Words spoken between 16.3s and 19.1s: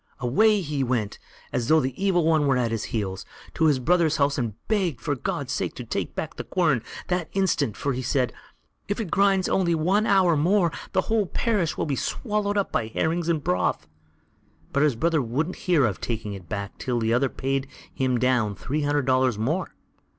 it back till the other paid him down three hundred